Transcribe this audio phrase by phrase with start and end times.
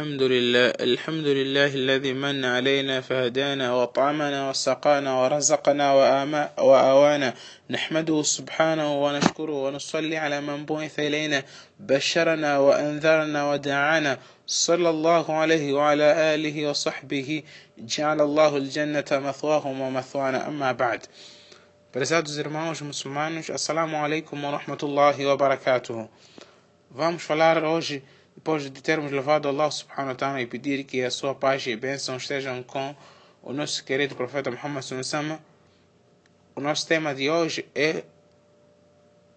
[0.00, 7.34] الحمد لله الحمد لله الذي من علينا فهدانا وطعمنا وسقانا ورزقنا وآما وآوانا.
[7.70, 11.44] نحمده سبحانه ونشكره ونصلي على من بعث إلينا
[11.80, 14.18] بشرنا وأنذرنا ودعانا.
[14.46, 17.42] صلى الله عليه وعلى آله وصحبه
[17.78, 20.48] جعل الله الجنة مثواهم ومثوانا.
[20.48, 21.00] أما بعد.
[21.92, 26.08] Prezados irmãos muçulmanos, Assalamu alaikum wa rahmatullahi wa.
[26.90, 28.02] Vamos falar hoje
[28.34, 31.76] depois de termos levado Allah subhanahu wa ta'ala e pedir que a sua paz e
[31.76, 32.94] bênção estejam com
[33.42, 35.40] o nosso querido profeta Muhammad sallallahu
[36.54, 38.04] o nosso tema de hoje é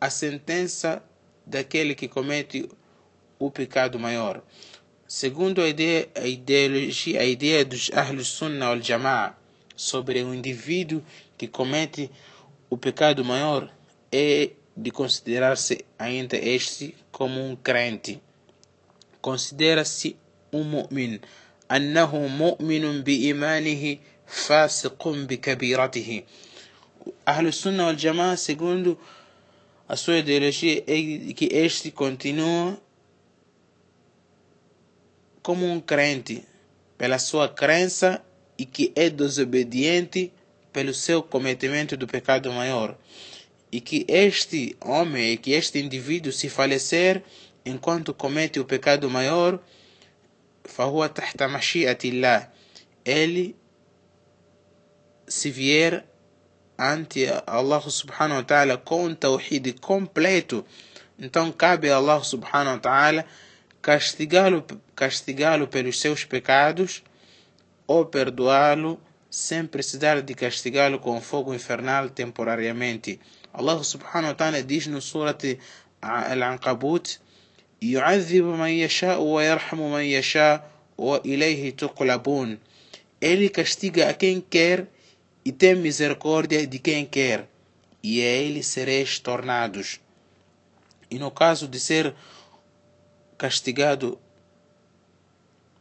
[0.00, 1.02] a sentença
[1.46, 2.68] daquele que comete
[3.38, 4.42] o pecado maior.
[5.06, 9.36] Segundo a ideia, a ideologia, a ideia dos Ahlus Sunnah al Jama'a
[9.76, 11.02] sobre o indivíduo
[11.36, 12.10] que comete
[12.70, 13.70] o pecado maior
[14.10, 18.20] é de considerar-se ainda este como um crente
[19.23, 20.15] Considera-se
[20.53, 21.19] um mu'min.
[21.71, 26.23] أنه مؤمن بإيمانه فاسق بكبيرته
[27.27, 28.97] أهل السنة والجماعة segundo
[29.87, 32.79] a sua ideologia é que este continua
[35.41, 36.43] como um crente
[36.97, 38.21] pela sua crença
[38.57, 40.31] e que é desobediente
[40.73, 42.97] pelo seu cometimento do pecado maior
[43.71, 47.23] e que este homem e que este indivíduo se falecer
[47.65, 49.59] enquanto comete o pecado maior
[50.65, 52.47] فهو تحت مشيئة الله
[53.05, 53.55] ele
[55.27, 56.03] se vier
[56.77, 60.65] ante Allah subhanahu wa ta'ala com um tawhid completo
[61.17, 63.25] então cabe a Allah subhanahu wa ta'ala
[63.81, 64.65] castigá-lo
[64.95, 67.03] castigá-lo pelos seus pecados
[67.87, 73.19] ou perdoá-lo sem precisar de castigá-lo com fogo infernal temporariamente
[73.53, 75.43] Allah subhanahu wa ta'ala diz no surat
[76.01, 77.19] Al-Ankabut
[77.81, 82.59] يعذب من يشاء ويرحم من يشاء وإليه تقلبون
[83.21, 84.87] Ele castiga a quem quer
[85.43, 87.47] e tem misericórdia de quem quer,
[88.01, 89.99] e a ele sereis tornados.
[91.11, 92.13] E no caso de ser
[93.37, 94.17] castigado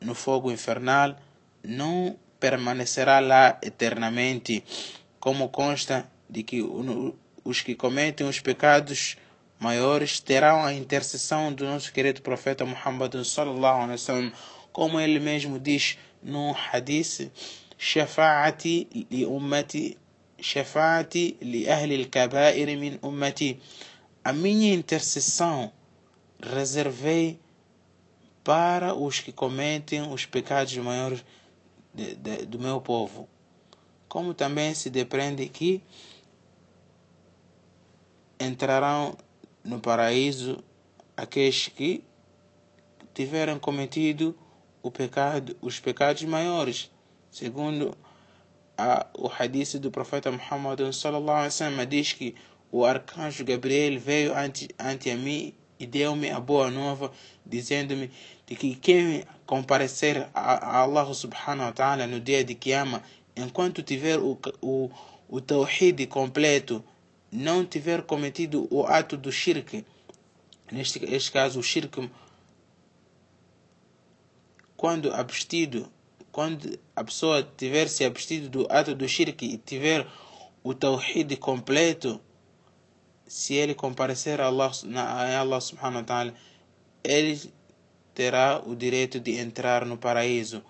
[0.00, 1.16] no fogo infernal,
[1.62, 4.64] não permanecerá lá eternamente,
[5.20, 6.62] como consta de que
[7.44, 9.16] os que cometem os pecados
[9.65, 14.31] maiores terão a intercessão do nosso querido profeta Muhammad sallallahu alaihi wasallam,
[14.71, 17.31] como ele mesmo diz no hadith:
[17.75, 19.97] "Shafa'ati li ummati,
[20.39, 23.59] shafa'ati li ahli al-kaba'ir min ummati".
[24.23, 25.71] A minha intercessão
[26.39, 27.39] reservei
[28.43, 31.25] para os que cometem os pecados maiores
[31.91, 33.27] de, de, do meu povo.
[34.07, 35.81] Como também se depreende que
[38.39, 39.17] entrarão
[39.65, 40.63] no paraíso
[41.17, 42.03] aqueles que
[43.13, 44.37] tiveram cometido
[44.83, 46.91] o pecado, os pecados maiores,
[47.31, 47.97] segundo
[48.77, 52.35] a, o hadith do profeta Muhammad sallallahu alaihi wasallam diz que
[52.71, 57.11] o arcanjo Gabriel veio ante, ante a mim e deu-me a boa nova,
[57.45, 58.11] dizendo-me
[58.45, 63.01] de que quem comparecer a, a Allah subhanahu wa ta'ala no dia de Qiyamah,
[63.35, 64.91] enquanto tiver o, o,
[65.27, 66.83] o tawhid completo,
[67.31, 69.85] não tiver cometido o ato do shirk,
[70.71, 72.09] neste, neste caso o shirk,
[74.77, 75.91] quando abstido,
[76.31, 80.05] quando a pessoa tiver se abstido do ato do shirk e tiver
[80.63, 82.19] o tawhid completo,
[83.27, 86.33] se ele comparecer a Allah, a Allah subhanahu wa ta'ala,
[87.03, 87.53] ele
[88.13, 90.63] terá o direito de entrar no paraíso.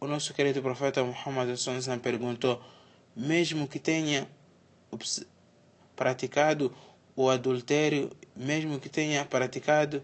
[0.00, 1.48] O nosso querido profeta Muhammad
[2.02, 2.62] perguntou,
[3.16, 4.28] mesmo que tenha
[5.98, 6.72] praticado
[7.16, 10.00] o adultério, mesmo que tenha praticado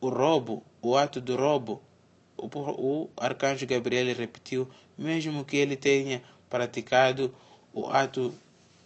[0.00, 1.82] o roubo, o ato do roubo,
[2.38, 7.34] o, arcanjo Gabriel repetiu, mesmo que ele tenha praticado
[7.74, 8.34] o ato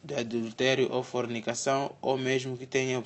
[0.03, 3.01] de adultério ou fornicação, ou mesmo que tenha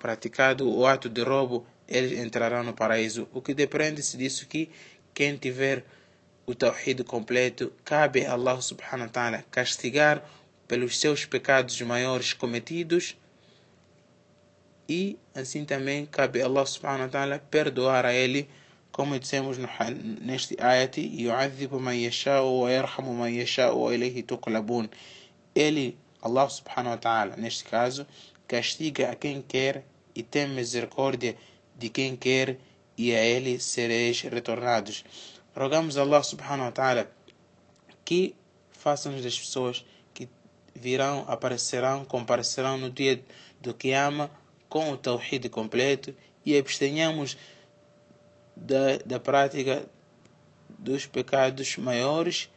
[0.00, 3.28] praticado o ato de roubo, eles entrarão no paraíso.
[3.32, 4.68] O que depende-se disso que
[5.14, 5.84] quem tiver
[6.44, 10.24] o tawhid completo, cabe a Allah subhanahu wa ta'ala castigar
[10.72, 13.14] pelos seus pecados maiores cometidos.
[14.88, 18.48] E assim também cabe a Allah subhanahu wa ta'ala perdoar a ele
[18.90, 19.68] como dissemos no,
[20.22, 23.90] neste ayat yu'adhibu man yasha'u wa yarhamu man yasha'u
[24.26, 24.88] tuqlabun.
[25.54, 28.06] Ele Allah subhanahu wa ta'ala neste caso
[28.48, 29.84] castiga a quem quer
[30.14, 31.36] e tem misericórdia
[31.76, 32.56] de quem quer
[32.96, 35.04] e a ele sereis retornados.
[35.54, 37.12] Rogamos a Allah subhanahu wa ta'ala
[38.06, 38.34] que
[38.70, 39.84] faça-nos das pessoas
[40.82, 43.22] virão, aparecerão, comparecerão no dia
[43.60, 44.28] do Qiyama
[44.68, 46.14] com o Tawhid completo
[46.44, 47.36] e abstenhamos
[48.56, 49.86] da, da prática
[50.68, 52.50] dos pecados maiores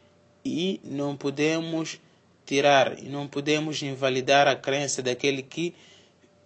[0.43, 2.01] e não podemos
[2.45, 5.75] tirar e não podemos invalidar a crença daquele que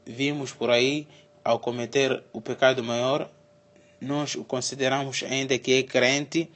[0.06, 1.08] vimos por aí
[1.44, 3.30] ao cometer o pecado maior,
[4.02, 6.50] nós o consideramos ainda que é crente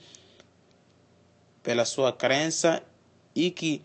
[1.62, 2.84] pela sua crença
[3.34, 3.82] e que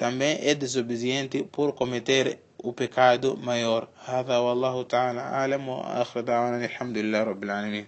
[0.00, 3.86] também é desobediente por cometer o pecado maior.
[4.06, 7.86] هذا والله تعالى أعلم وآخر دعوانا الحمد لله رب العالمين